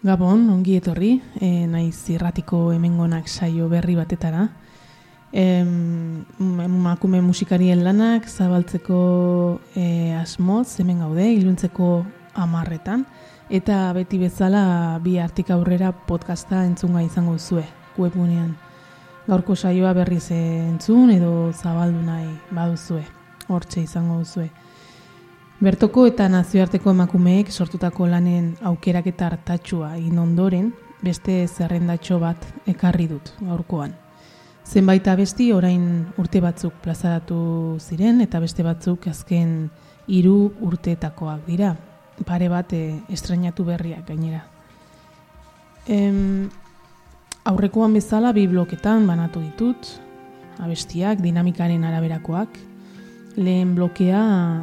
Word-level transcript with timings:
Gabon, 0.00 0.46
ongi 0.48 0.78
etorri, 0.78 1.18
e, 1.44 1.66
naiz 1.68 2.08
irratiko 2.08 2.70
hemengonak 2.72 3.26
saio 3.28 3.66
berri 3.68 3.98
batetara. 3.98 4.46
Em, 5.30 6.24
makume 6.40 7.20
musikarien 7.20 7.82
lanak 7.84 8.24
zabaltzeko 8.24 9.00
e, 9.76 10.14
asmoz, 10.16 10.78
hemen 10.80 11.02
gaude, 11.04 11.26
iluntzeko 11.34 11.90
amarretan. 12.32 13.04
Eta 13.50 13.92
beti 13.92 14.16
bezala 14.22 14.96
bi 15.04 15.18
artik 15.20 15.52
aurrera 15.52 15.92
podcasta 15.92 16.64
entzunga 16.64 17.04
izango 17.04 17.36
zue, 17.36 17.66
webgunean. 17.98 18.56
Gaurko 19.28 19.52
saioa 19.52 19.92
berriz 19.92 20.30
entzun 20.32 21.12
edo 21.12 21.52
zabaldu 21.52 22.00
nahi 22.08 22.32
baduzue, 22.56 23.04
hortxe 23.52 23.84
izango 23.84 24.22
duzue. 24.24 24.48
Bertoko 25.60 26.06
eta 26.08 26.24
nazioarteko 26.32 26.94
emakumeek 26.94 27.50
sortutako 27.52 28.06
lanen 28.08 28.54
aukerak 28.64 29.10
eta 29.10 29.26
hartatxua 29.28 29.90
egin 29.98 30.16
ondoren, 30.22 30.70
beste 31.04 31.34
zerrendatxo 31.44 32.16
bat 32.22 32.46
ekarri 32.72 33.04
dut 33.10 33.28
gaurkoan. 33.44 33.92
Zenbait 34.64 35.04
abesti 35.12 35.50
orain 35.52 35.82
urte 36.16 36.40
batzuk 36.40 36.78
plazaratu 36.80 37.76
ziren 37.76 38.22
eta 38.24 38.40
beste 38.40 38.64
batzuk 38.64 39.04
azken 39.12 39.68
hiru 40.08 40.50
urteetakoak 40.64 41.44
dira. 41.44 41.74
Pare 42.24 42.48
bat 42.48 42.72
e, 42.72 42.96
estrenatu 43.12 43.68
berriak 43.68 44.08
gainera. 44.08 44.40
Em, 45.84 46.48
aurrekoan 47.44 48.00
bezala 48.00 48.32
bi 48.32 48.46
bloketan 48.48 49.04
banatu 49.04 49.44
ditut, 49.44 49.92
abestiak 50.56 51.20
dinamikaren 51.20 51.84
araberakoak, 51.84 52.69
lehen 53.36 53.74
blokea 53.74 54.22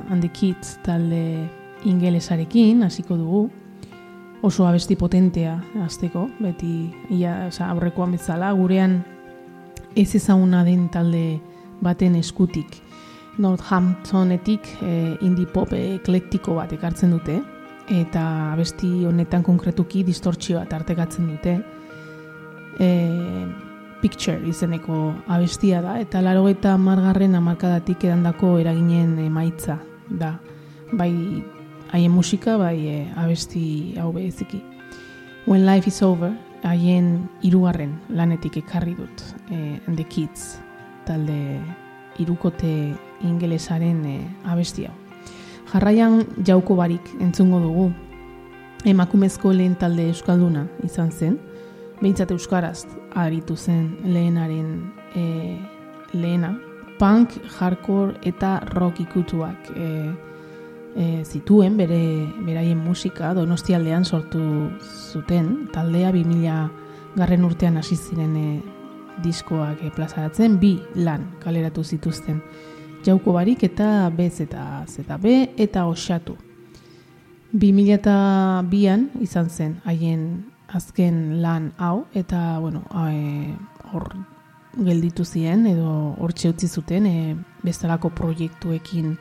handikitz 0.09 0.77
talde 0.85 1.47
ingelesarekin 1.87 2.83
hasiko 2.83 3.17
dugu 3.17 3.47
oso 4.41 4.67
abesti 4.67 4.95
potentea 4.95 5.57
azteko, 5.83 6.27
beti 6.39 6.89
ia, 7.09 7.47
oza, 7.47 7.69
aurrekoan 7.71 8.13
bezala, 8.15 8.51
gurean 8.53 8.99
ez 9.95 10.13
ezaguna 10.15 10.63
den 10.63 10.87
talde 10.93 11.39
baten 11.81 12.15
eskutik. 12.19 12.81
Northamptonetik 13.37 14.65
e, 14.81 14.93
indie 15.25 15.45
pop 15.53 15.73
eklektiko 15.77 16.55
bat 16.57 16.73
ekartzen 16.73 17.13
dute, 17.13 17.37
eta 17.93 18.23
abesti 18.53 18.89
honetan 19.07 19.45
konkretuki 19.45 20.03
distortzioa 20.05 20.65
tartekatzen 20.69 21.29
dute. 21.33 21.57
E, 22.79 22.89
Picture 24.01 24.37
izeneko 24.45 25.15
abestia 25.27 25.81
da, 25.81 25.95
eta 25.99 26.21
laro 26.21 26.45
eta 26.49 26.75
margarren 26.77 27.35
amarkadatik 27.35 28.03
edandako 28.05 28.57
eraginen 28.61 29.17
emaitza 29.23 29.79
da. 30.09 30.35
Bai 30.93 31.11
haien 31.91 32.11
musika, 32.11 32.57
bai 32.61 32.77
e, 32.87 32.97
abesti 33.17 33.95
hau 33.97 34.11
beheziki. 34.13 34.61
When 35.47 35.65
life 35.65 35.87
is 35.87 36.01
over, 36.03 36.31
haien 36.63 37.27
irugarren 37.41 37.95
lanetik 38.09 38.59
ekarri 38.61 38.93
dut, 38.97 39.23
e, 39.49 39.79
The 39.87 40.03
Kids, 40.03 40.59
talde 41.07 41.57
irukote 42.19 42.93
ingelesaren 43.25 44.05
e, 44.05 44.17
abesti 44.45 44.85
hau. 44.85 44.93
Jarraian 45.73 46.21
jauko 46.45 46.77
barik 46.77 47.09
entzungo 47.19 47.59
dugu, 47.65 47.89
emakumezko 48.85 49.51
lehen 49.57 49.75
talde 49.75 50.05
euskalduna 50.11 50.67
izan 50.85 51.11
zen, 51.11 51.41
behintzat 51.99 52.31
euskaraz 52.31 52.85
aritu 53.17 53.55
zen 53.57 53.97
lehenaren 54.05 54.93
e, 55.15 55.25
lehena. 56.13 56.53
Punk, 56.97 57.35
hardcore 57.59 58.17
eta 58.25 58.57
rock 58.73 59.01
ikutuak 59.03 59.69
e, 59.75 59.89
e, 60.97 61.23
zituen 61.25 61.77
bere 61.77 61.99
beraien 62.45 62.79
musika 62.81 63.33
donostialdean 63.37 64.05
sortu 64.05 64.41
zuten. 65.11 65.67
Taldea 65.73 66.11
2000 66.15 66.69
garren 67.17 67.45
urtean 67.45 67.77
hasi 67.77 67.97
ziren 67.97 68.35
e, 68.37 68.47
diskoak 69.23 69.83
e, 69.83 69.91
plazaratzen, 69.93 70.57
bi 70.61 70.77
lan 70.95 71.29
kaleratu 71.43 71.83
zituzten. 71.83 72.41
Jauko 73.05 73.33
barik 73.37 73.63
eta 73.63 74.09
bez 74.13 74.41
eta 74.41 74.83
ZB 74.89 75.53
eta 75.57 75.85
osatu. 75.85 76.35
2002an 77.53 79.07
izan 79.23 79.49
zen 79.49 79.77
haien 79.85 80.45
azken 80.67 81.41
lan 81.41 81.71
hau 81.77 82.05
eta 82.13 82.59
bueno, 82.59 82.83
e, 83.07 83.53
hor 83.93 84.09
gelditu 84.77 85.25
ziren 85.25 85.65
edo 85.65 86.15
hortxe 86.19 86.49
utzi 86.49 86.67
zuten 86.67 87.05
e, 87.05 87.35
bestelako 87.63 88.11
proiektuekin 88.15 89.15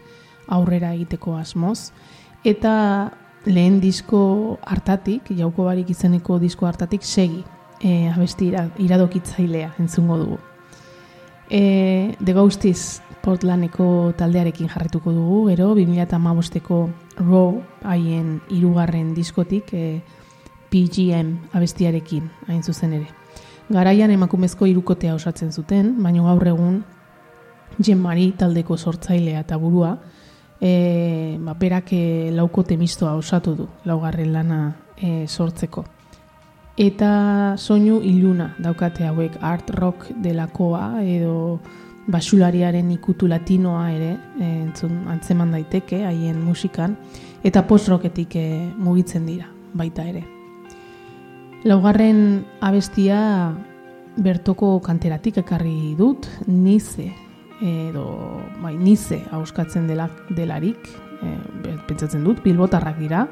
aurrera 0.48 0.92
egiteko 0.94 1.36
asmoz 1.36 1.92
eta 2.44 3.12
lehen 3.46 3.78
disko 3.80 4.58
hartatik, 4.66 5.30
jauko 5.38 5.68
barik 5.68 5.90
izeneko 5.90 6.40
disko 6.42 6.66
hartatik 6.66 7.04
segi 7.06 7.44
e, 7.80 8.08
abesti 8.10 8.50
iradokitzailea 8.82 9.72
entzungo 9.78 10.18
dugu. 10.18 10.38
E, 11.50 12.14
The 12.24 12.34
Ghosties 12.34 13.02
Portlandeko 13.22 14.12
taldearekin 14.18 14.68
jarretuko 14.70 15.12
dugu, 15.14 15.40
gero 15.50 15.72
2008ko 15.74 16.80
Raw 17.22 17.60
haien 17.86 18.40
irugarren 18.54 19.14
diskotik 19.14 19.72
e, 19.72 19.86
PGM 20.70 21.52
abestiarekin, 21.52 22.30
hain 22.48 22.62
zuzen 22.62 22.92
ere. 22.92 23.06
Garaian 23.68 24.10
emakumezko 24.14 24.66
irukotea 24.66 25.14
osatzen 25.14 25.50
zuten, 25.52 25.96
baina 26.02 26.22
gaur 26.22 26.46
egun 26.46 26.84
Jen 27.82 27.98
Mari 27.98 28.30
taldeko 28.38 28.76
sortzailea 28.76 29.40
eta 29.42 29.56
burua, 29.58 29.96
e, 30.60 31.36
ba, 31.40 31.54
berak 31.58 31.92
e, 31.92 32.30
laukote 32.32 32.76
mistoa 32.76 33.14
osatu 33.18 33.54
du, 33.56 33.68
laugarren 33.84 34.32
lana 34.32 34.60
e, 34.96 35.26
sortzeko. 35.26 35.84
Eta 36.76 37.56
soinu 37.56 38.02
iluna 38.04 38.50
daukate 38.60 39.06
hauek 39.08 39.38
art 39.40 39.70
rock 39.78 40.10
delakoa 40.22 41.00
edo 41.02 41.58
basulariaren 42.12 42.90
ikutu 42.94 43.26
latinoa 43.26 43.88
ere 43.90 44.12
entzun, 44.44 45.06
antzeman 45.10 45.56
daiteke 45.56 46.04
haien 46.06 46.38
musikan 46.44 46.96
eta 47.44 47.64
post-rocketik 47.66 48.36
e, 48.36 48.46
mugitzen 48.76 49.26
dira 49.26 49.50
baita 49.74 50.04
ere. 50.04 50.35
Laugarren 51.64 52.44
abestia 52.60 53.54
bertoko 54.16 54.80
kanteratik 54.84 55.38
ekarri 55.42 55.94
dut, 55.96 56.28
nize, 56.46 57.10
edo, 57.60 58.06
bai, 58.62 58.74
nize 58.76 59.22
hauskatzen 59.32 59.86
dela, 59.88 60.08
delarik, 60.36 60.88
e, 61.22 61.34
pentsatzen 61.88 62.24
dut, 62.24 62.42
bilbotarrak 62.44 62.98
dira. 63.00 63.26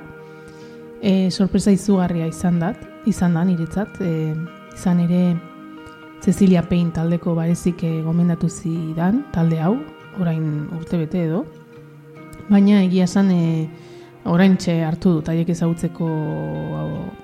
E, 1.04 1.30
sorpresa 1.30 1.72
izugarria 1.72 2.26
izan 2.28 2.60
dat, 2.62 2.80
izan 3.06 3.36
da 3.36 3.44
niretzat, 3.44 4.00
e, 4.00 4.32
izan 4.74 5.04
ere 5.04 5.24
Cecilia 6.24 6.62
Pein 6.64 6.90
taldeko 6.92 7.34
barezik 7.36 7.84
gomendatu 8.04 8.48
zidan, 8.48 9.26
talde 9.32 9.60
hau, 9.60 9.76
orain 10.20 10.68
urte 10.72 10.98
bete 11.00 11.26
edo. 11.26 11.44
Baina 12.48 12.80
egia 12.84 13.04
esan, 13.04 13.30
e, 13.30 13.68
oraintxe 14.24 14.82
hartu 14.84 15.18
dut 15.18 15.28
haiek 15.28 15.50
ezagutzeko 15.52 16.08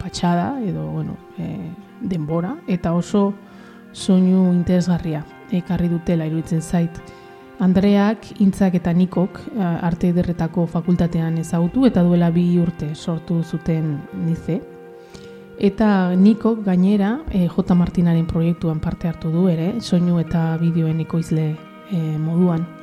patxada 0.01 0.61
edo 0.65 0.87
bueno, 0.91 1.17
e, 1.39 1.57
denbora 2.01 2.57
eta 2.69 2.93
oso 2.93 3.33
soinu 3.93 4.53
interesgarria 4.53 5.25
ekarri 5.51 5.89
dutela 5.89 6.27
iruditzen 6.27 6.63
zait. 6.63 7.01
Andreak, 7.61 8.41
Intzak 8.41 8.79
eta 8.79 8.93
Nikok 8.97 9.41
arte 9.61 10.09
ederretako 10.15 10.65
fakultatean 10.67 11.37
ezagutu 11.43 11.85
eta 11.85 12.03
duela 12.07 12.31
bi 12.33 12.45
urte 12.59 12.95
sortu 12.95 13.43
zuten 13.43 13.99
nize. 14.25 14.61
Eta 15.61 16.15
Nikok 16.17 16.65
gainera 16.65 17.19
e, 17.29 17.47
J. 17.49 17.75
Martinaren 17.77 18.27
proiektuan 18.27 18.81
parte 18.81 19.09
hartu 19.09 19.29
du 19.29 19.49
ere, 19.53 19.75
soinu 19.81 20.19
eta 20.23 20.57
bideoen 20.57 21.05
ekoizle 21.05 21.51
e, 21.93 21.99
moduan. 22.17 22.80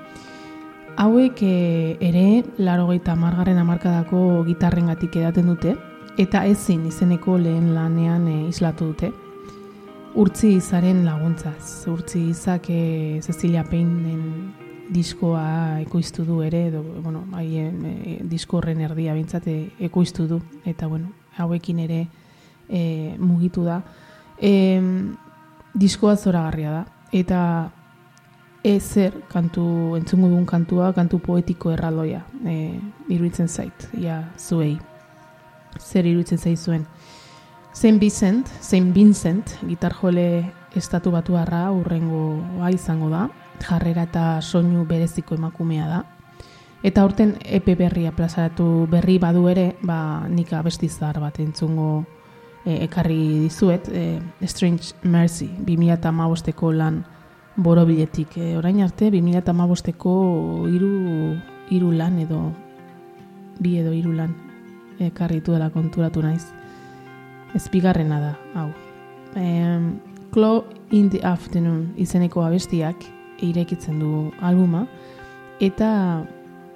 Hauek 0.97 1.43
e, 1.43 1.97
ere, 2.01 2.43
laro 2.57 2.87
gaita 2.89 3.13
margarren 3.13 3.59
amarkadako 3.61 4.41
gitarren 4.47 4.87
gatik 4.89 5.19
edaten 5.19 5.51
dute, 5.51 5.75
eta 6.17 6.41
ezin 6.49 6.87
izeneko 6.89 7.35
lehen 7.37 7.67
lanean 7.75 8.25
e, 8.25 8.37
islatu 8.49 8.87
dute. 8.89 9.11
Urtzi 10.17 10.55
izaren 10.57 11.03
laguntzaz, 11.05 11.85
urtzi 11.93 12.23
izak 12.31 12.71
e, 12.73 12.81
Cecilia 13.21 13.61
Peinen 13.69 14.23
diskoa 14.89 15.77
ekoiztu 15.83 16.25
du 16.25 16.41
ere, 16.41 16.63
edo, 16.71 16.81
bueno, 17.05 17.27
haien 17.37 17.77
e, 17.85 18.17
disko 18.25 18.57
horren 18.57 18.81
erdia 18.81 19.13
bintzate 19.13 19.57
ekoiztu 19.91 20.25
du, 20.25 20.41
eta 20.65 20.89
bueno, 20.89 21.13
hauekin 21.37 21.85
ere 21.85 22.07
e, 22.67 23.13
mugitu 23.21 23.69
da. 23.69 23.83
E, 24.41 24.81
diskoa 25.77 26.17
zoragarria 26.17 26.73
da, 26.79 26.85
eta 27.13 27.41
ezer 28.67 29.13
kantu 29.31 29.95
entzungu 29.97 30.29
duen 30.31 30.45
kantua, 30.45 30.91
kantu 30.93 31.19
poetiko 31.23 31.71
erraldoia 31.71 32.23
e, 32.45 32.79
iruditzen 33.07 33.47
zait, 33.47 33.87
ja, 34.01 34.23
zuei. 34.37 34.77
Zer 35.79 36.05
iruditzen 36.05 36.37
zait 36.37 36.59
zuen. 36.59 36.85
Zein 37.73 37.99
Vincent, 38.01 38.49
Zein 38.61 38.93
Vincent, 38.93 39.53
gitar 39.67 39.93
jole 39.93 40.51
estatu 40.75 41.11
batu 41.11 41.37
harra 41.37 41.67
urrengo 41.71 42.41
izango 42.73 43.09
da, 43.09 43.27
jarrera 43.61 44.07
eta 44.07 44.41
soinu 44.41 44.85
bereziko 44.85 45.35
emakumea 45.35 45.87
da. 45.87 46.03
Eta 46.83 47.03
urten 47.05 47.35
epe 47.45 47.75
berria 47.75 48.11
plazaratu 48.11 48.87
berri 48.89 49.17
badu 49.19 49.47
ere, 49.49 49.75
ba, 49.81 50.27
nik 50.29 50.53
abestizar 50.53 51.19
bat 51.19 51.39
entzungo 51.39 52.05
e, 52.65 52.83
ekarri 52.85 53.43
dizuet, 53.45 53.89
e, 53.89 54.19
Strange 54.45 54.93
Mercy, 55.03 55.49
2008ko 55.65 56.73
lan 56.73 57.03
borobiletik. 57.57 58.37
E, 58.37 58.55
orain 58.57 58.81
arte, 58.85 59.09
2008ko 59.11 60.13
iru, 60.71 60.91
iru 61.73 61.91
lan 61.91 62.19
edo, 62.23 62.41
bi 63.59 63.77
edo 63.81 63.93
iru 63.93 64.13
lan 64.15 64.35
ekarritu 65.03 65.53
dela 65.55 65.69
konturatu 65.73 66.23
naiz. 66.25 66.45
Ez 67.55 67.67
bigarrena 67.73 68.21
da, 68.21 68.33
hau. 68.55 68.69
E, 69.35 69.45
Claw 70.31 70.63
in 70.91 71.09
the 71.09 71.21
Afternoon 71.25 71.93
izeneko 71.97 72.43
abestiak 72.45 73.05
irekitzen 73.41 73.99
du 73.99 74.31
albuma, 74.41 74.85
eta 75.59 76.25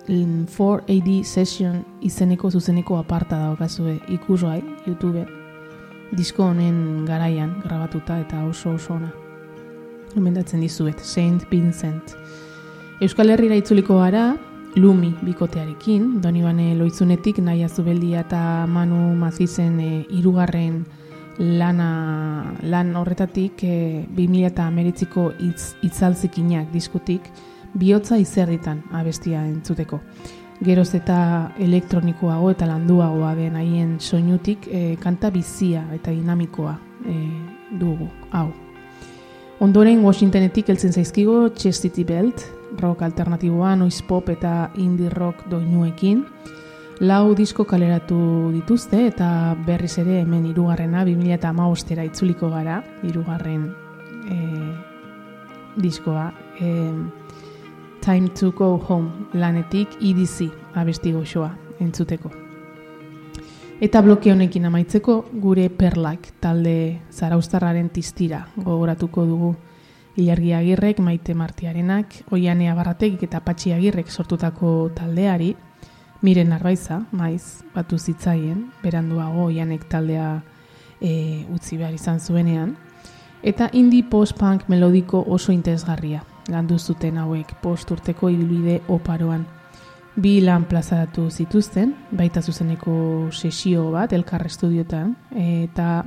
4AD 0.07 1.23
Session 1.23 1.83
izeneko 2.01 2.49
zuzeneko 2.49 2.97
aparta 2.97 3.37
daukazue 3.37 3.99
ikusgai 4.09 4.61
YouTube 4.87 5.27
disko 6.17 6.49
honen 6.51 7.05
garaian 7.05 7.59
grabatuta 7.63 8.19
eta 8.19 8.43
oso 8.43 8.75
oso 8.75 8.93
ona. 8.93 9.20
Hemendatzen 10.15 10.61
dizuet, 10.61 10.99
Saint 10.99 11.43
Vincent. 11.51 12.15
Euskal 13.01 13.31
Herrira 13.33 13.55
itzuliko 13.57 13.97
gara, 13.99 14.35
Lumi 14.75 15.09
bikotearekin, 15.25 16.21
doni 16.23 16.43
bane 16.45 16.69
loizunetik 16.79 17.41
nahi 17.43 17.65
azubeldia 17.65 18.21
eta 18.23 18.67
Manu 18.71 19.15
Mazizen 19.19 19.79
e, 19.83 19.89
irugarren 20.15 20.85
lana, 21.39 21.89
lan 22.63 22.95
horretatik 22.95 23.65
e, 23.67 24.05
2000 24.15 24.47
eta 24.47 24.67
ameritziko 24.69 25.31
itz, 25.43 25.73
itzalzikinak 25.83 26.71
diskutik, 26.71 27.27
bihotza 27.73 28.17
izerritan 28.21 28.83
abestia 28.95 29.43
entzuteko. 29.49 29.99
Geroz 30.63 30.91
eta 30.95 31.19
elektronikoago 31.59 32.51
eta 32.53 32.67
landuagoa 32.69 33.35
den 33.35 33.57
haien 33.59 33.95
soinutik 33.99 34.69
e, 34.71 34.95
kanta 35.01 35.33
bizia 35.35 35.87
eta 35.95 36.13
dinamikoa 36.15 36.77
e, 37.03 37.21
dugu, 37.79 38.07
hau. 38.31 38.51
Ondoren 39.61 39.99
Washingtonetik 40.01 40.71
heltzen 40.73 40.89
zaizkigo 40.89 41.51
Chastity 41.53 42.01
Belt, 42.03 42.41
rock 42.79 43.03
alternatiboa, 43.05 43.75
noise 43.77 44.01
pop 44.07 44.31
eta 44.33 44.71
indie 44.81 45.11
rock 45.13 45.43
doinuekin. 45.51 46.23
Lau 47.05 47.35
disko 47.37 47.67
kaleratu 47.69 48.17
dituzte 48.55 49.03
eta 49.11 49.29
berriz 49.67 49.93
ere 50.01 50.17
hemen 50.23 50.49
irugarrena 50.49 51.05
2000 51.05 51.37
eta 51.37 51.53
maostera 51.53 52.05
itzuliko 52.09 52.49
gara, 52.49 52.81
irugarren 53.05 53.69
e, 54.25 54.41
diskoa. 55.77 56.31
E, 56.57 56.75
Time 58.01 58.33
to 58.33 58.49
go 58.57 58.79
home 58.89 59.29
lanetik 59.37 59.99
EDC 60.01 60.49
abesti 60.73 61.13
goxoa 61.13 61.53
entzuteko. 61.77 62.40
Eta 63.81 64.03
bloke 64.05 64.29
honekin 64.29 64.67
amaitzeko 64.69 65.13
gure 65.41 65.63
perlak 65.73 66.27
talde 66.39 67.01
zaraustarraren 67.09 67.87
tistira 67.89 68.43
gogoratuko 68.55 69.23
dugu. 69.25 69.55
Ilargi 70.21 70.51
Agirrek, 70.53 70.99
Maite 71.01 71.33
Martiarenak, 71.33 72.13
Oiane 72.29 72.67
Abarratek 72.69 73.23
eta 73.25 73.39
Patxi 73.41 73.71
Agirrek 73.73 74.11
sortutako 74.11 74.91
taldeari, 74.93 75.55
miren 76.21 76.53
arbaiza, 76.53 76.99
maiz, 77.11 77.63
batu 77.73 77.97
zitzaien, 77.97 78.67
beranduago 78.83 79.47
Oianek 79.47 79.87
taldea 79.89 80.27
e, 81.01 81.47
utzi 81.49 81.79
behar 81.79 81.95
izan 81.97 82.19
zuenean, 82.19 82.75
eta 83.41 83.71
indie 83.73 84.03
post-punk 84.03 84.67
melodiko 84.69 85.23
oso 85.25 85.55
interesgarria 85.55 86.21
landu 86.53 86.77
zuten 86.77 87.17
hauek 87.17 87.55
post 87.63 87.89
urteko 87.97 88.29
ibilbide 88.29 88.81
oparoan. 88.89 89.47
Bi 90.15 90.41
lan 90.43 90.65
plazaratu 90.67 91.29
zituzten, 91.31 91.93
baita 92.11 92.41
zuzeneko 92.41 92.93
sesio 93.31 93.85
bat, 93.93 94.11
elkar 94.11 94.43
estudiotan, 94.45 95.13
eta 95.39 96.01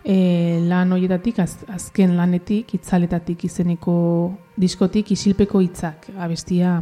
e, 0.00 0.16
lan 0.64 0.94
horietatik, 0.96 1.42
az, 1.44 1.58
azken 1.68 2.16
lanetik, 2.16 2.72
itzaletatik 2.78 3.44
izeneko 3.44 3.98
diskotik 4.56 5.12
isilpeko 5.12 5.60
hitzak 5.60 6.08
abestia 6.16 6.78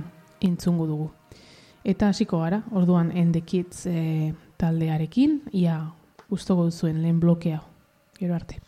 entzungu 0.46 0.86
dugu. 0.86 1.10
Eta 1.86 2.12
hasiko 2.14 2.38
gara, 2.44 2.62
orduan 2.78 3.10
endekitz 3.10 3.86
e, 3.90 4.32
taldearekin, 4.56 5.40
ia 5.52 5.80
guztoko 6.30 6.70
duzuen 6.70 7.02
lehen 7.02 7.18
blokea. 7.22 7.60
Gero 8.20 8.38
arte. 8.38 8.62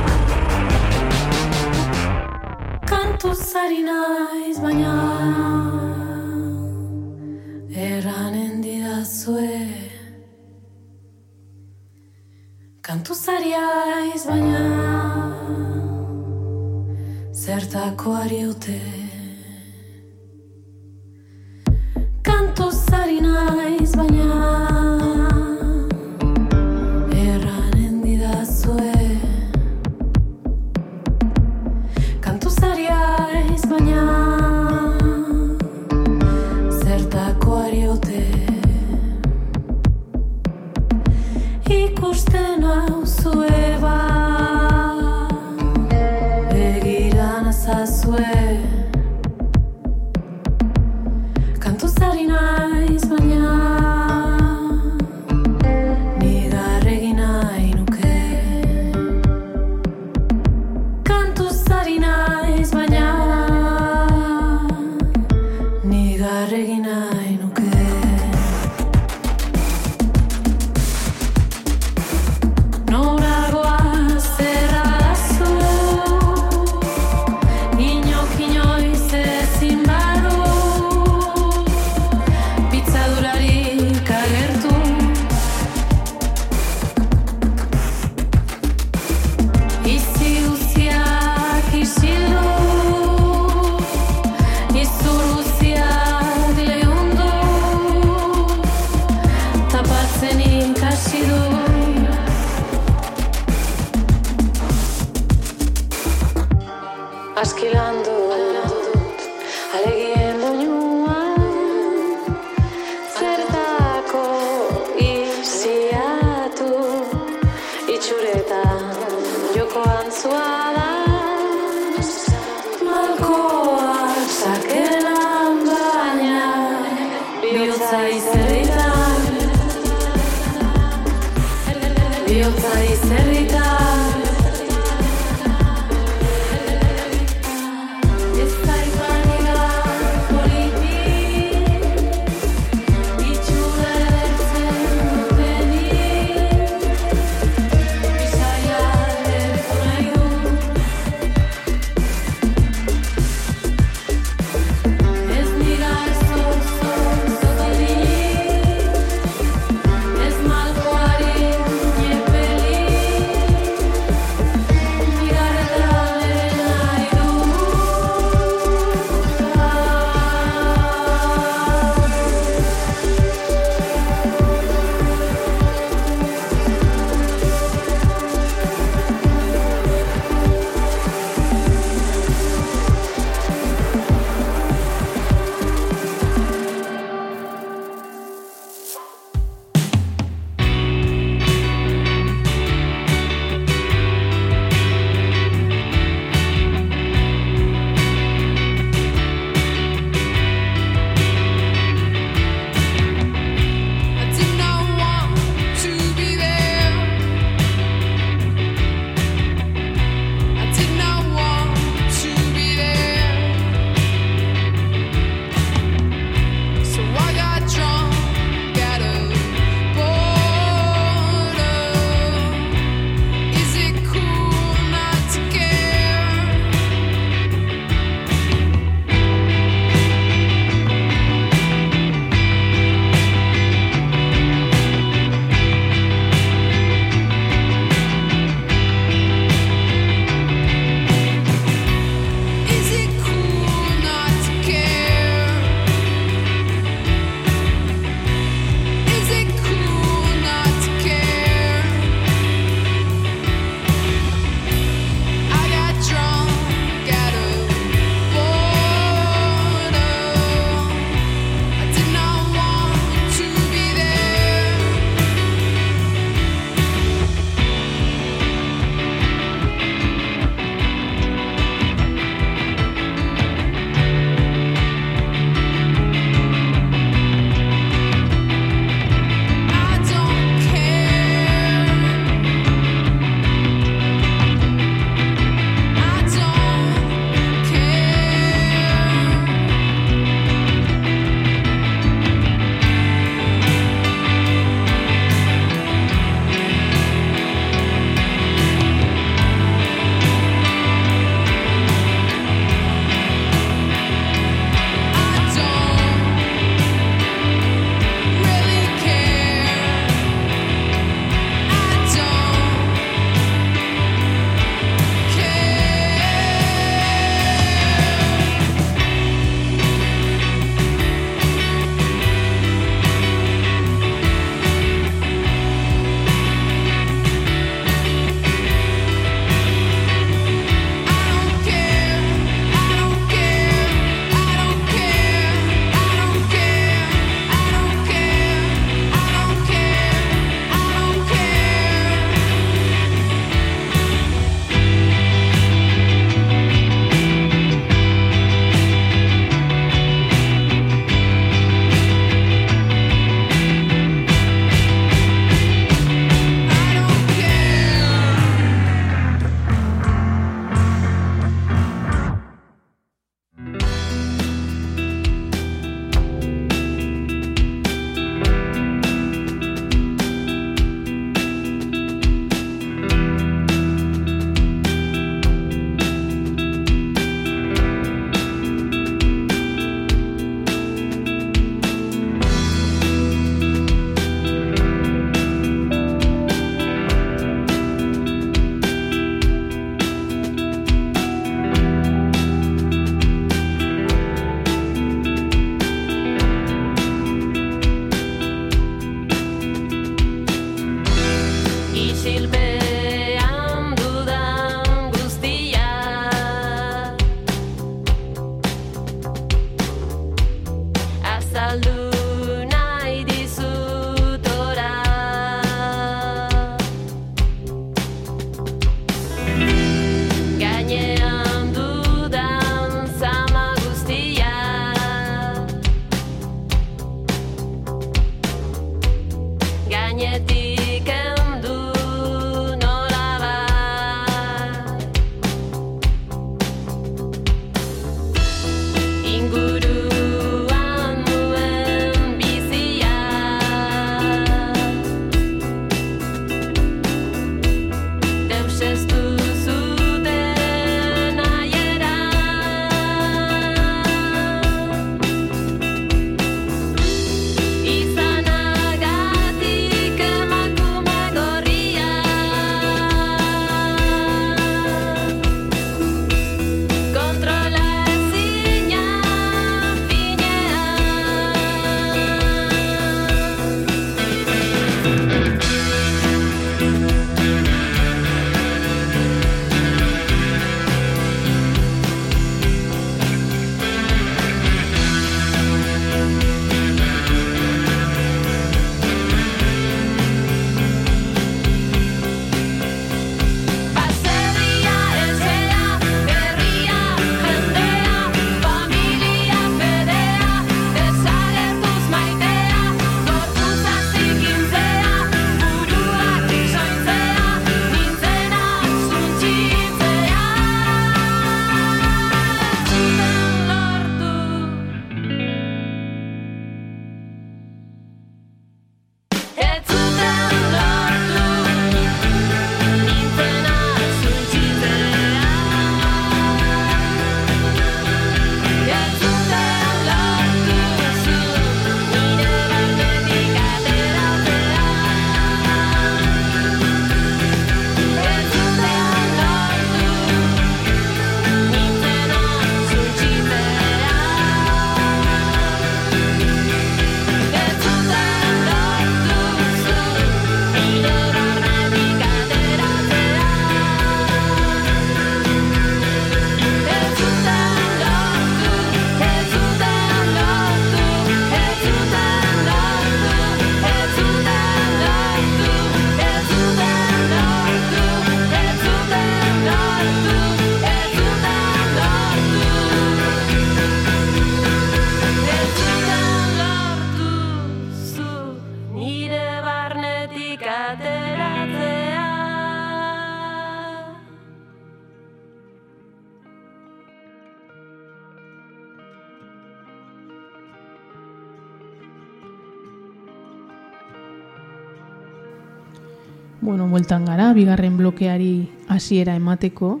Bigarren 597.54 597.96
blokeari 597.96 598.68
hasiera 598.88 599.34
emateko, 599.38 600.00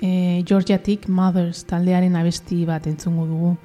e, 0.00 0.42
Georgiatik 0.46 1.08
Mothers 1.08 1.64
taldearen 1.66 2.16
abesti 2.16 2.64
bat 2.66 2.86
entzungo 2.86 3.26
dugu. 3.26 3.56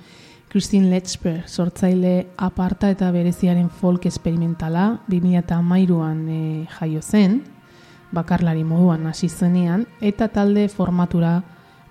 Christine 0.48 0.90
Lechper, 0.90 1.44
sortzaile 1.48 2.30
aparta 2.38 2.90
eta 2.90 3.12
bereziaren 3.12 3.70
folk 3.70 4.06
esperimentala, 4.08 5.02
2008an 5.10 6.18
e, 6.30 6.66
jaio 6.80 7.02
zen, 7.02 7.42
bakarlari 8.12 8.64
moduan 8.64 9.06
hasi 9.08 9.30
zenean, 9.30 9.86
eta 10.02 10.30
talde 10.30 10.68
formatura 10.70 11.42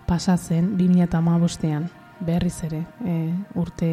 pasa 0.07 0.37
zen 0.37 0.77
2008an, 0.79 1.89
berriz 2.21 2.63
ere, 2.65 2.87
e, 3.05 3.33
urte 3.55 3.91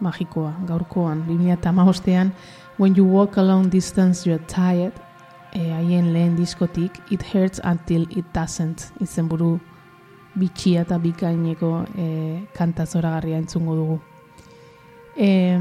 magikoa, 0.00 0.56
gaurkoan, 0.66 1.24
2008an, 1.26 2.32
When 2.80 2.94
you 2.94 3.04
walk 3.04 3.36
a 3.36 3.42
long 3.42 3.68
distance, 3.68 4.24
you're 4.24 4.38
tired, 4.46 4.94
e, 5.52 5.70
haien 5.72 6.12
lehen 6.12 6.36
diskotik 6.36 7.00
It 7.10 7.24
Hurts 7.32 7.60
Until 7.64 8.06
It 8.10 8.26
Doesn't 8.34 8.90
izenburu 9.00 9.58
bitxia 10.34 10.84
eta 10.86 10.98
bikaineko 10.98 11.72
e, 11.98 12.06
kanta 12.56 12.86
zoragarria 12.86 13.38
entzungo 13.38 13.74
dugu. 13.74 13.98
E, 15.16 15.58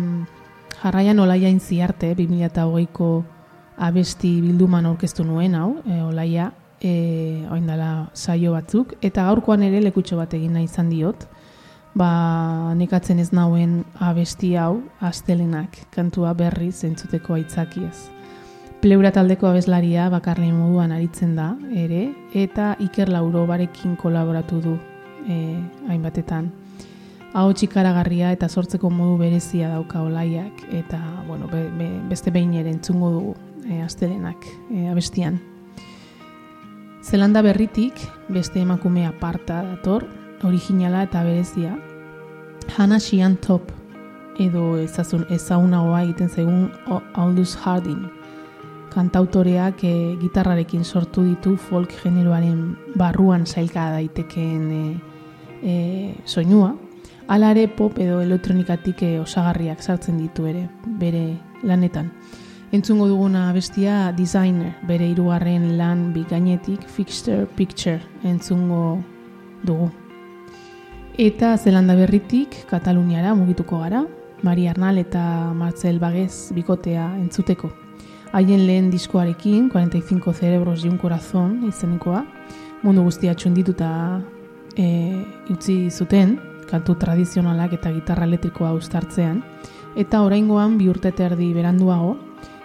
jarraian 0.82 1.20
olaia 1.20 1.50
ziarte 1.60 2.14
2008ko 2.16 3.10
abesti 3.78 4.42
bilduman 4.42 4.86
aurkeztu 4.86 5.24
nuen 5.24 5.56
hau, 5.56 5.78
e, 5.86 6.02
olaia 6.04 6.52
e, 6.82 7.46
oindala 7.52 8.10
saio 8.14 8.54
batzuk, 8.54 8.96
eta 9.02 9.26
gaurkoan 9.26 9.64
ere 9.64 9.82
lekutxo 9.82 10.18
bat 10.20 10.34
egin 10.34 10.54
nahi 10.54 10.68
izan 10.68 10.90
diot, 10.90 11.26
ba, 11.96 12.74
nekatzen 12.76 13.20
ez 13.20 13.32
nauen 13.34 13.84
abesti 14.00 14.54
hau, 14.56 14.82
astelenak, 15.00 15.86
kantua 15.96 16.34
berriz 16.38 16.84
entzuteko 16.84 17.40
aitzakiez. 17.40 18.19
Pleura 18.80 19.10
taldeko 19.12 19.50
abeslaria 19.50 20.06
bakarren 20.08 20.54
moduan 20.56 20.94
aritzen 20.96 21.34
da, 21.36 21.50
ere, 21.76 22.14
eta 22.32 22.78
Iker 22.80 23.10
Lauro 23.12 23.42
barekin 23.44 23.98
kolaboratu 24.00 24.62
du 24.64 24.76
e, 25.28 25.36
hainbatetan. 25.92 26.48
Hau 27.36 27.50
txikaragarria 27.52 28.30
eta 28.32 28.48
sortzeko 28.48 28.88
modu 28.88 29.18
berezia 29.20 29.68
dauka 29.74 30.00
olaiak, 30.06 30.64
eta 30.72 31.00
bueno, 31.28 31.50
be, 31.52 31.66
be, 31.76 31.90
beste 32.08 32.32
behin 32.32 32.54
ere 32.62 32.72
entzungo 32.72 33.10
dugu 33.18 33.34
e, 33.68 33.82
astelenak 33.84 34.48
e, 34.72 34.86
abestian. 34.94 35.42
Zelanda 37.04 37.44
berritik 37.44 38.00
beste 38.30 38.62
emakume 38.64 39.04
aparta 39.10 39.60
dator, 39.74 40.08
originala 40.48 41.04
eta 41.04 41.26
berezia. 41.28 41.74
Hannah 42.78 43.02
Sheehan 43.04 43.36
Top 43.44 43.74
edo 44.40 44.78
ezazun 44.80 45.28
ezaunagoa 45.36 46.06
egiten 46.08 46.32
zaigun 46.32 46.72
Aldous 47.20 47.58
Harding. 47.60 48.08
Kantautoreak 48.90 49.84
e, 49.84 49.94
gitarrarekin 50.22 50.84
sortu 50.84 51.24
ditu 51.24 51.56
folk 51.58 51.94
generoaren 52.04 52.76
barruan 52.98 53.46
sailka 53.46 53.92
daitekeen 53.94 54.72
e, 54.72 54.84
e, 55.62 55.76
soinua. 56.26 56.76
Hala 57.30 57.52
ere 57.54 57.68
pop 57.68 58.00
edo 58.02 58.22
elektronikatik 58.22 59.04
osagarriak 59.22 59.84
sartzen 59.84 60.18
ditu 60.18 60.48
ere 60.50 60.68
bere 61.00 61.24
lanetan. 61.64 62.10
Entzungo 62.72 63.08
duguna 63.10 63.48
bestia 63.54 64.12
designer, 64.14 64.76
bere 64.86 65.08
hirugarren 65.10 65.72
lan 65.78 66.12
bikainetik 66.14 66.86
Fixture 66.86 67.48
Picture 67.58 67.98
entzungo 68.24 69.00
dugu. 69.66 69.90
Eta 71.18 71.58
Zelanda 71.58 71.96
berritik 71.98 72.64
Kataluniara 72.70 73.34
mugituko 73.36 73.82
gara, 73.82 74.06
Mari 74.42 74.68
Arnal 74.68 75.02
eta 75.02 75.52
Marcel 75.54 76.00
Bagez 76.00 76.54
bikotea 76.56 77.10
entzuteko. 77.18 77.89
Haien 78.32 78.68
lehen 78.68 78.92
diskoarekin, 78.92 79.70
45 79.70 80.34
cerebros 80.34 80.86
y 80.86 80.88
un 80.88 80.98
corazón 80.98 81.64
izenekoa, 81.68 82.26
mundu 82.84 83.02
guztia 83.04 83.34
txundituta 83.34 84.22
e, 84.78 85.26
utzi 85.50 85.90
zuten, 85.90 86.38
kantu 86.70 86.96
tradizionalak 87.02 87.74
eta 87.80 87.92
gitarra 87.92 88.30
elektrikoa 88.30 88.76
uztartzean, 88.78 89.42
eta 89.98 90.22
oraingoan 90.22 90.78
bi 90.78 90.92
urte 90.94 91.10
eta 91.10 91.26
erdi 91.32 91.52
beranduago, 91.58 92.16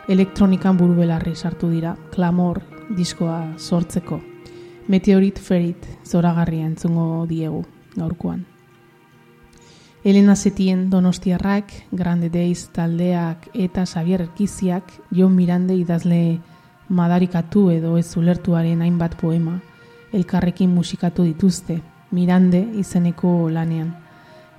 elektronikan 0.08 0.76
buru 0.76 1.00
belarri 1.00 1.34
sartu 1.34 1.72
dira, 1.72 1.96
klamor 2.12 2.60
diskoa 2.92 3.54
sortzeko. 3.56 4.20
Meteorit 4.92 5.40
Ferit 5.40 5.88
zoragarria 6.04 6.66
entzungo 6.68 7.24
diegu 7.26 7.64
gaurkoan. 7.96 8.53
Elena 10.04 10.36
Setien 10.36 10.90
Donostiarrak, 10.90 11.72
Grande 11.90 12.28
Days 12.28 12.68
taldeak 12.76 13.48
eta 13.54 13.86
Xavier 13.86 14.20
Erkiziak 14.20 14.92
Jon 15.10 15.32
Mirande 15.34 15.74
idazle 15.80 16.40
madarikatu 16.88 17.70
edo 17.72 17.96
ez 17.96 18.10
ulertuaren 18.20 18.82
hainbat 18.84 19.16
poema 19.16 19.62
elkarrekin 20.12 20.70
musikatu 20.70 21.24
dituzte 21.24 21.80
Mirande 22.10 22.60
izeneko 22.78 23.48
lanean. 23.50 23.94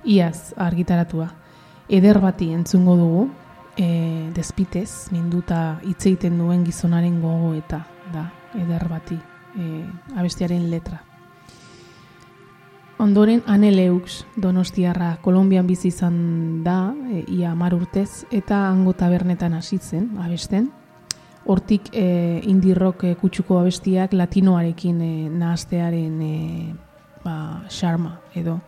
Iaz 0.04 0.52
argitaratua. 0.60 1.30
Eder 1.88 2.18
bati 2.20 2.50
entzungo 2.52 2.96
dugu, 2.98 3.24
e, 3.78 4.30
despitez, 4.34 5.12
minduta 5.14 5.78
hitz 5.82 6.02
egiten 6.04 6.38
duen 6.42 6.66
gizonaren 6.66 7.20
gogo 7.22 7.54
eta 7.54 7.86
da, 8.12 8.28
eder 8.58 8.88
bati, 8.90 9.16
e, 9.56 9.84
abestiaren 10.18 10.68
letra. 10.70 11.00
Ondoren 12.98 13.42
Aneleux 13.46 14.24
Donostiarra 14.40 15.18
Kolombian 15.20 15.66
bizi 15.68 15.90
izan 15.92 16.64
da 16.64 16.94
e, 17.12 17.24
ia 17.28 17.50
hamar 17.50 17.74
urtez 17.76 18.24
eta 18.32 18.70
hango 18.70 18.94
tabernetan 18.96 19.52
hasi 19.52 19.76
zen 19.78 20.14
abesten. 20.24 20.70
Hortik 21.44 21.90
e, 21.92 22.40
indie 22.48 22.74
rock 22.74 23.04
e, 23.04 23.14
kutsuko 23.20 23.58
abestiak 23.60 24.16
latinoarekin 24.16 25.02
e, 25.04 25.10
nahastearen 25.28 26.22
e, 26.24 26.38
ba, 27.24 27.36
charma 27.68 28.16
edo 28.34 28.62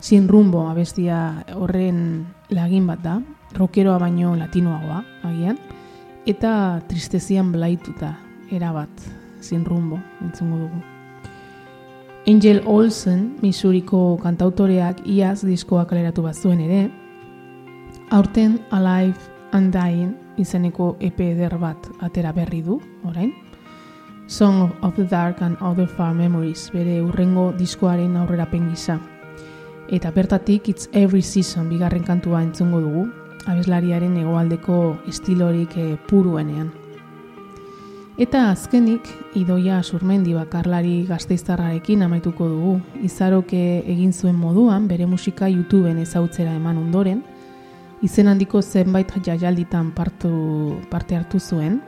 sin 0.00 0.28
rumbo 0.28 0.64
abestia 0.70 1.44
horren 1.52 2.26
lagin 2.48 2.88
bat 2.88 3.04
da, 3.04 3.18
rockeroa 3.52 3.98
baino 4.00 4.32
latinoagoa 4.36 5.04
agian 5.28 5.60
eta 6.24 6.80
tristezian 6.88 7.52
blaituta 7.52 8.16
erabat 8.50 9.08
sin 9.44 9.64
rumbo 9.64 10.00
entzungo 10.24 10.64
dugu. 10.64 10.93
Angel 12.26 12.62
Olsen, 12.64 13.36
Missouriko 13.42 14.16
kantautoreak 14.22 15.02
iaz 15.12 15.42
diskoa 15.44 15.82
kaleratu 15.84 16.22
bat 16.24 16.38
zuen 16.40 16.60
ere, 16.64 16.86
aurten 18.16 18.54
Alive 18.72 19.18
and 19.52 19.74
Dying 19.74 20.14
izeneko 20.40 20.94
EP 21.04 21.20
eder 21.20 21.58
bat 21.60 21.84
atera 22.00 22.32
berri 22.32 22.62
du, 22.64 22.78
orain. 23.04 23.34
Song 24.26 24.70
of 24.80 24.96
the 24.96 25.04
Dark 25.04 25.42
and 25.42 25.60
Other 25.60 25.86
Far 25.86 26.14
Memories, 26.14 26.70
bere 26.72 27.02
urrengo 27.02 27.50
diskoaren 27.58 28.16
aurrera 28.16 28.46
pengisa. 28.48 28.96
Eta 29.92 30.10
bertatik 30.10 30.70
It's 30.72 30.88
Every 30.94 31.20
Season 31.20 31.68
bigarren 31.68 32.08
kantua 32.08 32.40
entzungo 32.42 32.80
dugu, 32.80 33.04
abeslariaren 33.44 34.16
hegoaldeko 34.16 34.96
estilorik 35.12 35.76
eh, 35.76 35.98
puruenean. 36.08 36.72
Eta 38.14 38.52
azkenik, 38.52 39.08
idoia 39.34 39.80
surmendi 39.82 40.36
bakarlari 40.36 41.00
gazteiztarrarekin 41.08 42.04
amaituko 42.06 42.46
dugu. 42.46 42.74
Izaroke 43.02 43.82
egin 43.90 44.12
zuen 44.12 44.36
moduan, 44.38 44.86
bere 44.86 45.08
musika 45.10 45.48
YouTubeen 45.50 45.98
ezautzera 45.98 46.52
eman 46.54 46.78
ondoren, 46.78 47.24
izen 48.06 48.30
handiko 48.30 48.62
zenbait 48.62 49.10
jaialditan 49.18 49.90
partu, 49.98 50.30
parte 50.92 51.18
hartu 51.18 51.40
zuen, 51.40 51.80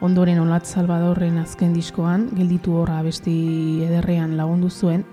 ondoren 0.00 0.40
Olat 0.40 0.64
Salvadorren 0.64 1.36
azken 1.44 1.74
diskoan, 1.76 2.30
gelditu 2.32 2.72
horra 2.80 3.02
besti 3.02 3.84
ederrean 3.84 4.38
lagundu 4.38 4.70
zuen, 4.70 5.04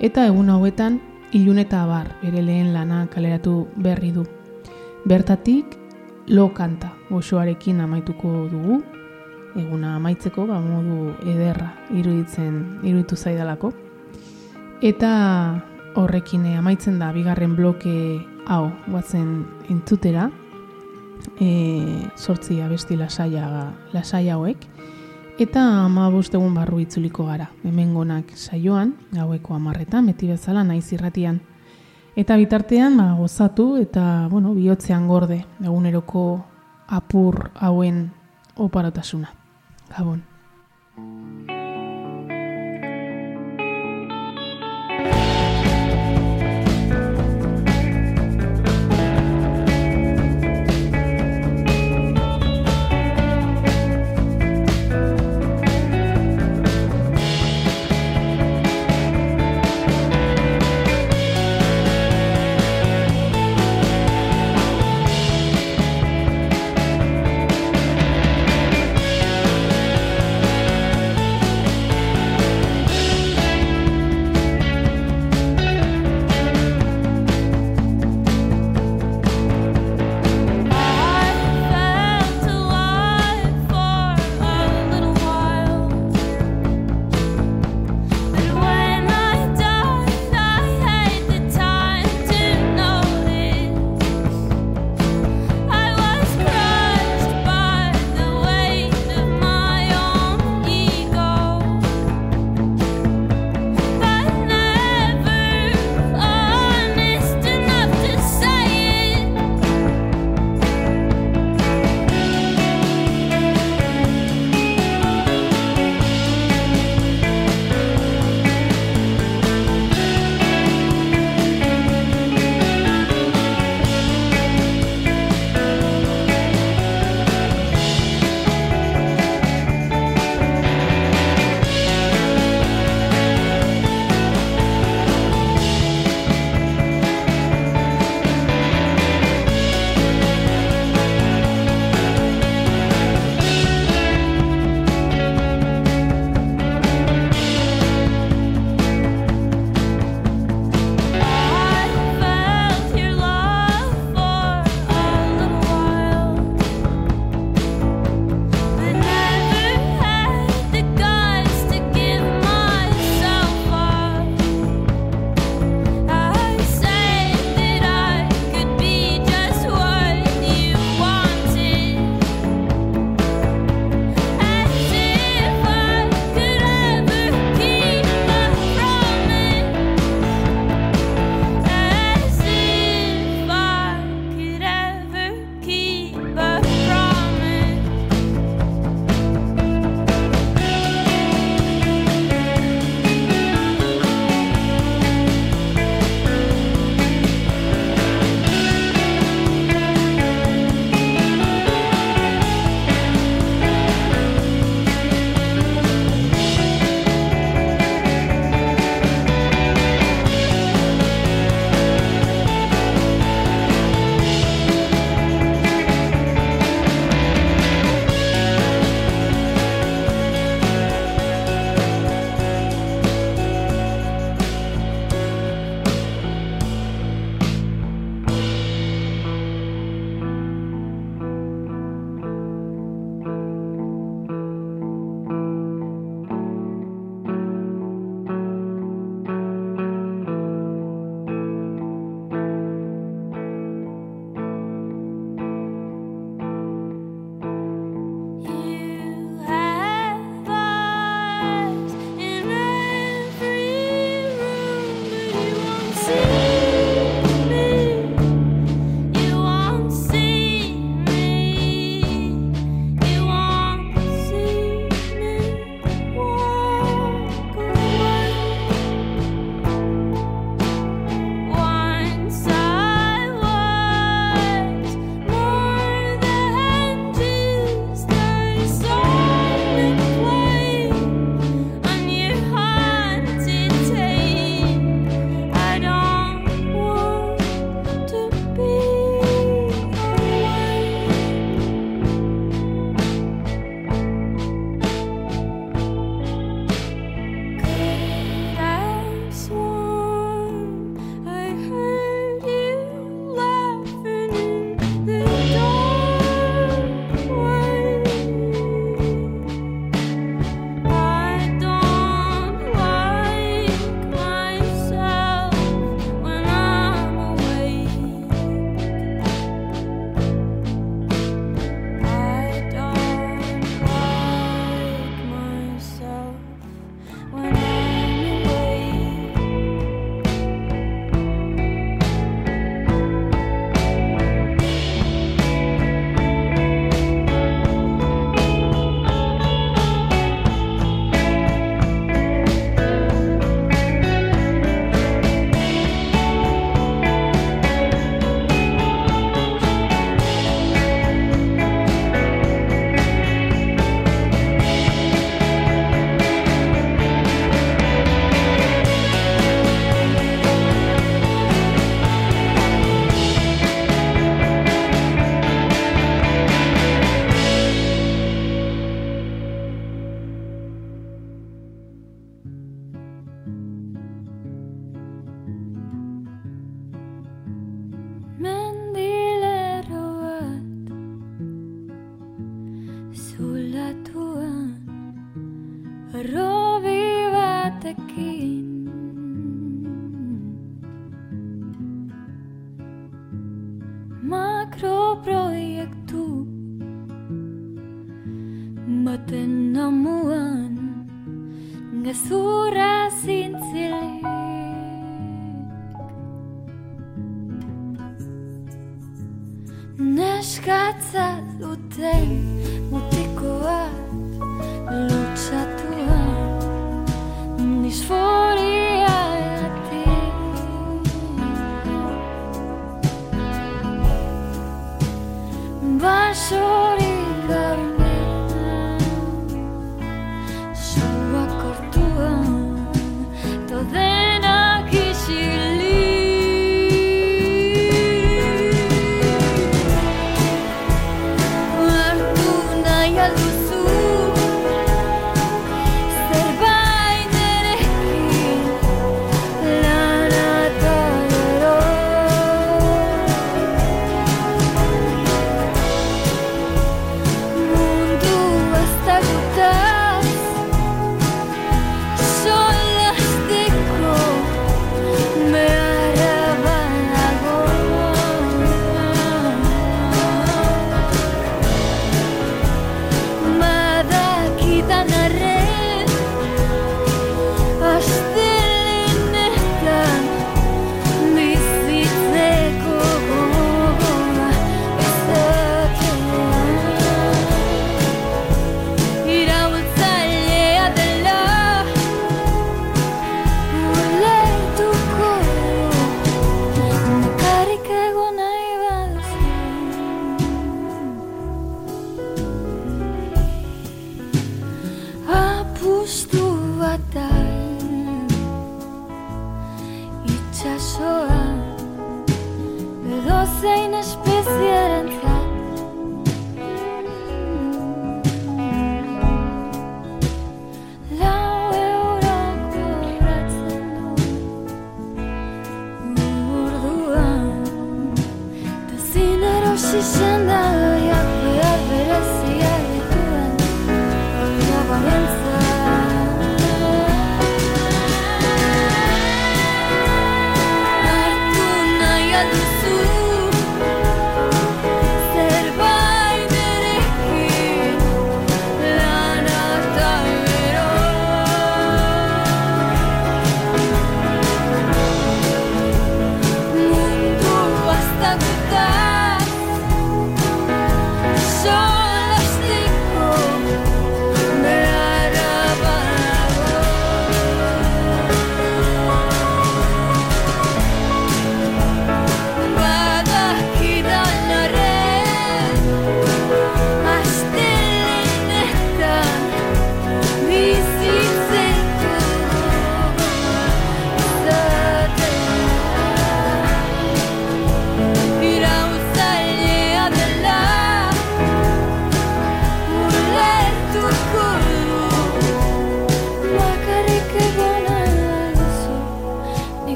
eta 0.00 0.26
egun 0.26 0.50
hauetan, 0.50 1.00
ilun 1.30 1.62
eta 1.62 1.84
abar 1.84 2.16
bere 2.20 2.42
lehen 2.42 2.72
lana 2.74 3.04
kaleratu 3.06 3.68
berri 3.76 4.10
du. 4.10 4.26
Bertatik, 5.04 5.78
lo 6.26 6.50
kanta, 6.52 6.96
goxoarekin 7.10 7.78
amaituko 7.80 8.48
dugu, 8.50 8.82
eguna 9.56 9.96
amaitzeko 9.96 10.46
ba, 10.46 10.60
modu 10.60 11.14
ederra 11.26 11.72
iruditzen 11.90 12.80
iruditu 12.82 13.16
zaidalako. 13.16 13.72
Eta 14.82 15.10
horrekin 15.98 16.46
amaitzen 16.56 16.98
da 16.98 17.10
bigarren 17.12 17.56
bloke 17.56 17.92
hau 18.46 18.70
guatzen 18.86 19.44
entzutera 19.70 20.30
e, 21.40 22.06
sortzi 22.16 22.60
abesti 22.62 22.96
lasaia, 22.96 23.72
lasaia 23.92 24.34
hauek 24.38 24.66
eta 25.40 25.62
ama 25.86 26.08
egun 26.10 26.54
barru 26.54 26.80
itzuliko 26.80 27.24
gara 27.26 27.48
hemengonak 27.64 28.36
saioan 28.36 28.94
gaueko 29.12 29.54
amarretan 29.54 30.06
beti 30.06 30.28
bezala 30.28 30.64
naiz 30.64 30.92
irratian 30.92 31.40
eta 32.16 32.36
bitartean 32.36 32.96
ba, 32.96 33.14
gozatu 33.14 33.76
eta 33.80 34.28
bueno, 34.30 34.54
bihotzean 34.54 35.08
gorde 35.08 35.44
eguneroko 35.62 36.44
apur 36.88 37.50
hauen 37.54 38.10
oparotasuna. 38.56 39.39
Gabon. 39.90 40.29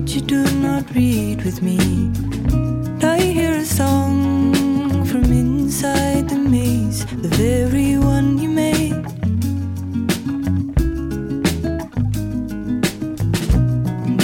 but 0.00 0.14
you 0.14 0.20
do 0.22 0.42
not 0.62 0.84
read 0.94 1.44
with 1.44 1.60
me. 1.60 1.78
I 3.02 3.18
hear 3.20 3.52
a 3.52 3.64
song 3.66 5.04
from 5.04 5.24
inside 5.24 6.30
the 6.30 6.36
maze, 6.36 7.04
the 7.04 7.28
very 7.28 7.98
one 7.98 8.38
you 8.38 8.48
made. 8.48 8.96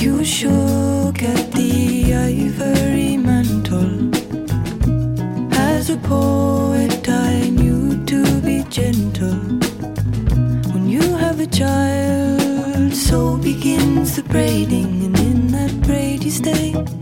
You 0.01 0.24
shook 0.24 1.22
at 1.22 1.53
the 1.53 2.14
ivory 2.31 3.18
mantle. 3.18 3.97
As 5.53 5.91
a 5.91 5.99
poet, 5.99 7.07
I 7.07 7.51
knew 7.51 8.03
to 8.07 8.41
be 8.41 8.64
gentle. 8.70 9.41
When 10.72 10.89
you 10.89 11.03
have 11.16 11.39
a 11.41 11.47
child, 11.47 12.95
so 12.95 13.37
begins 13.37 14.16
the 14.16 14.22
braiding 14.22 15.06
stay. 16.31 16.95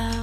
have 0.00 0.21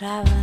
cerraba. 0.00 0.39